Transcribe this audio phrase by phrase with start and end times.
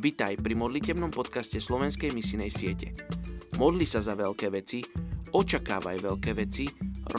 [0.00, 2.96] Vítaj pri modlitebnom podcaste Slovenskej misinej siete.
[3.60, 4.80] Modli sa za veľké veci,
[5.28, 6.64] očakávaj veľké veci,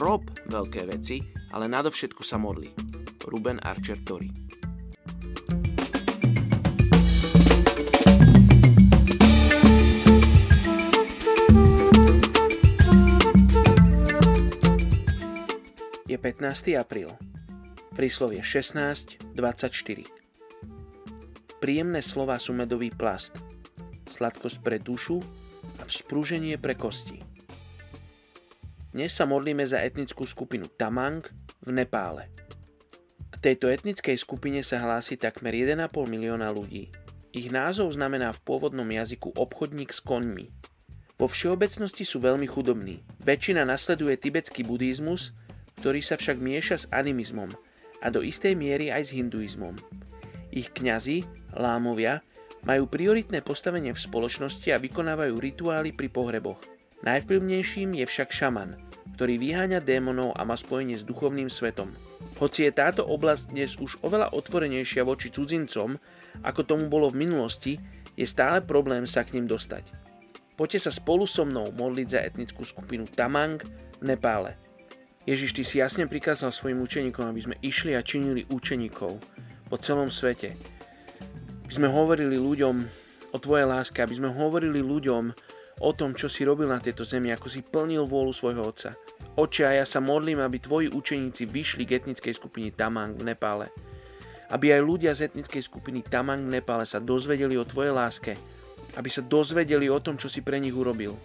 [0.02, 1.22] rob veľké veci,
[1.54, 2.74] ale nadovšetko sa modli.
[3.30, 4.34] Ruben Archer Tori
[16.10, 16.82] Je 15.
[16.82, 17.14] apríl.
[17.94, 20.21] Príslovie 16.24
[21.62, 23.38] Príjemné slova sú medový plast,
[24.10, 25.22] sladkosť pre dušu
[25.78, 27.22] a vzprúženie pre kosti.
[28.90, 31.22] Dnes sa modlíme za etnickú skupinu Tamang
[31.62, 32.34] v Nepále.
[33.30, 36.90] K tejto etnickej skupine sa hlási takmer 1,5 milióna ľudí.
[37.30, 40.50] Ich názov znamená v pôvodnom jazyku obchodník s koňmi.
[41.14, 43.06] Vo všeobecnosti sú veľmi chudobní.
[43.22, 45.30] Väčšina nasleduje tibetský buddhizmus,
[45.78, 47.54] ktorý sa však mieša s animizmom
[48.02, 49.78] a do istej miery aj s hinduizmom.
[50.52, 51.24] Ich kňazi
[51.56, 52.20] lámovia,
[52.62, 56.60] majú prioritné postavenie v spoločnosti a vykonávajú rituály pri pohreboch.
[57.02, 58.78] Najvplyvnejším je však šaman,
[59.18, 61.90] ktorý vyháňa démonov a má spojenie s duchovným svetom.
[62.38, 65.98] Hoci je táto oblasť dnes už oveľa otvorenejšia voči cudzincom,
[66.46, 67.82] ako tomu bolo v minulosti,
[68.14, 69.90] je stále problém sa k ním dostať.
[70.54, 73.58] Poďte sa spolu so mnou modliť za etnickú skupinu Tamang
[73.98, 74.54] v Nepále.
[75.22, 79.22] Ježiš, ty si jasne prikázal svojim učeníkom, aby sme išli a činili učeníkov
[79.72, 80.52] po celom svete
[81.72, 82.76] aby sme hovorili ľuďom
[83.32, 85.32] o Tvojej láske, aby sme hovorili ľuďom
[85.80, 88.92] o tom, čo si robil na tejto zemi, ako si plnil vôľu svojho Otca.
[89.40, 93.72] Oče, a ja sa modlím, aby Tvoji učeníci vyšli k etnickej skupine Tamang v Nepále.
[94.52, 98.36] Aby aj ľudia z etnickej skupiny Tamang v Nepále sa dozvedeli o Tvojej láske.
[99.00, 101.16] Aby sa dozvedeli o tom, čo si pre nich urobil.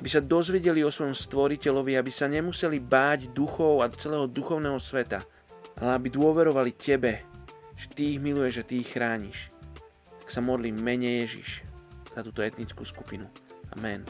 [0.00, 5.20] Aby sa dozvedeli o svojom stvoriteľovi, aby sa nemuseli báť duchov a celého duchovného sveta.
[5.76, 7.29] Ale aby dôverovali Tebe,
[7.80, 9.48] že Ty ich miluješ a Ty ich chrániš
[10.30, 11.66] sa modlím mene Ježiš
[12.14, 13.26] za túto etnickú skupinu.
[13.74, 14.06] Amen.